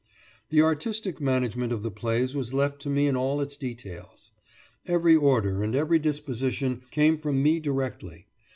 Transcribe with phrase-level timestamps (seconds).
[0.49, 4.31] The artistic management of the plays was left to me in all its details.
[4.87, 8.25] Every order and every disposition came from me directly.